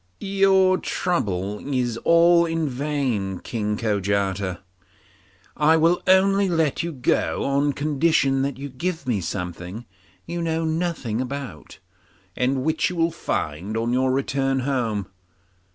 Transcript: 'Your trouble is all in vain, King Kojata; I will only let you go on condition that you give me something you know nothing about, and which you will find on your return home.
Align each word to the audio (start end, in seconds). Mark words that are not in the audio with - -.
'Your 0.19 0.79
trouble 0.79 1.59
is 1.71 1.95
all 1.97 2.47
in 2.47 2.67
vain, 2.67 3.37
King 3.37 3.77
Kojata; 3.77 4.61
I 5.55 5.77
will 5.77 6.01
only 6.07 6.49
let 6.49 6.81
you 6.81 6.91
go 6.91 7.43
on 7.43 7.73
condition 7.73 8.41
that 8.41 8.57
you 8.57 8.67
give 8.67 9.05
me 9.05 9.21
something 9.21 9.85
you 10.25 10.41
know 10.41 10.65
nothing 10.65 11.21
about, 11.21 11.77
and 12.35 12.63
which 12.63 12.89
you 12.89 12.95
will 12.95 13.11
find 13.11 13.77
on 13.77 13.93
your 13.93 14.11
return 14.11 14.61
home. 14.61 15.05